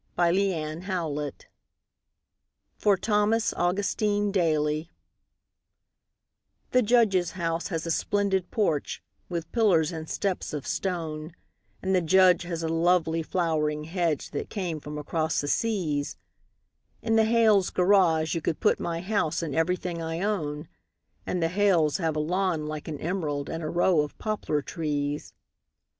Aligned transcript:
The 0.17 0.31
Snowman 0.31 0.77
in 0.77 0.79
the 0.79 0.85
Yard 0.87 1.45
(For 2.75 2.97
Thomas 2.97 3.53
Augustine 3.53 4.31
Daly) 4.31 4.89
The 6.71 6.81
Judge's 6.81 7.33
house 7.33 7.67
has 7.67 7.85
a 7.85 7.91
splendid 7.91 8.49
porch, 8.49 9.03
with 9.29 9.51
pillars 9.51 9.91
and 9.91 10.09
steps 10.09 10.53
of 10.53 10.65
stone, 10.65 11.35
And 11.83 11.93
the 11.93 12.01
Judge 12.01 12.41
has 12.45 12.63
a 12.63 12.67
lovely 12.67 13.21
flowering 13.21 13.83
hedge 13.83 14.31
that 14.31 14.49
came 14.49 14.79
from 14.79 14.97
across 14.97 15.39
the 15.39 15.47
seas; 15.47 16.17
In 17.03 17.15
the 17.15 17.25
Hales' 17.25 17.69
garage 17.69 18.33
you 18.33 18.41
could 18.41 18.59
put 18.59 18.79
my 18.79 19.01
house 19.01 19.43
and 19.43 19.53
everything 19.53 20.01
I 20.01 20.21
own, 20.21 20.67
And 21.27 21.43
the 21.43 21.47
Hales 21.49 21.97
have 21.97 22.15
a 22.15 22.19
lawn 22.19 22.65
like 22.65 22.87
an 22.87 22.99
emerald 22.99 23.49
and 23.51 23.61
a 23.61 23.69
row 23.69 23.99
of 24.01 24.17
poplar 24.17 24.63
trees. 24.63 25.35